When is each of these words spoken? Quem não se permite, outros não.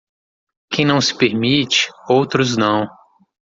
Quem 0.73 0.83
não 0.83 0.99
se 0.99 1.15
permite, 1.15 1.91
outros 2.09 2.57
não. 2.57 2.87